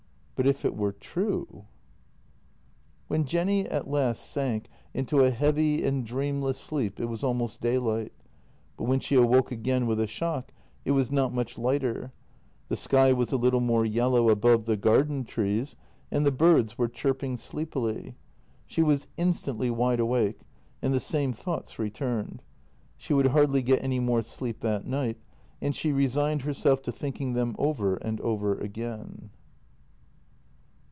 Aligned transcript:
But 0.43 0.47
if 0.49 0.65
it 0.65 0.75
were 0.75 0.91
true.... 0.93 1.65
When 3.07 3.25
Jenny 3.25 3.67
at 3.67 3.87
last 3.87 4.25
sank 4.31 4.69
into 4.91 5.21
a 5.23 5.29
heavy 5.29 5.83
and 5.85 6.03
dreamless 6.03 6.57
sleep 6.59 6.99
it 6.99 7.05
was 7.05 7.23
almost 7.23 7.61
daylight, 7.61 8.11
but 8.75 8.85
when 8.85 8.99
she 8.99 9.13
awoke 9.13 9.51
again 9.51 9.85
with 9.85 9.99
a 9.99 10.07
shock, 10.07 10.51
it 10.83 10.93
was 10.93 11.11
not 11.11 11.31
much 11.31 11.59
lighter. 11.59 12.11
The 12.69 12.75
sky 12.75 13.13
was 13.13 13.31
a 13.31 13.37
little 13.37 13.59
more 13.59 13.85
yellow 13.85 14.29
above 14.31 14.65
the 14.65 14.75
garden 14.75 15.25
trees, 15.25 15.75
and 16.09 16.25
the 16.25 16.31
birds 16.31 16.75
were 16.75 16.89
chirping 16.89 17.37
sleepily. 17.37 18.15
She 18.65 18.81
was 18.81 19.05
instantly 19.17 19.69
wide 19.69 19.99
awake, 19.99 20.39
and 20.81 20.91
the 20.91 20.99
same 20.99 21.33
thoughts 21.33 21.77
returned; 21.77 22.41
she 22.97 23.13
would 23.13 23.27
hardly 23.27 23.61
get 23.61 23.83
any 23.83 23.99
more 23.99 24.23
sleep 24.23 24.61
that 24.61 24.87
night, 24.87 25.19
and 25.61 25.75
sjie 25.75 25.95
re 25.95 26.07
signed 26.07 26.41
herself 26.41 26.81
to 26.81 26.91
thinking 26.91 27.33
them 27.33 27.55
over 27.59 27.97
and 27.97 28.19
over 28.21 28.57
again. 28.57 29.29